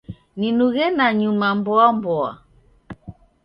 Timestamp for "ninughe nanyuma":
0.39-1.47